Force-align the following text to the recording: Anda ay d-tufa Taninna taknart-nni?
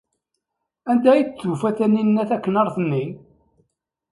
Anda 0.89 1.09
ay 1.11 1.21
d-tufa 1.23 1.69
Taninna 1.77 2.23
taknart-nni? 2.29 3.05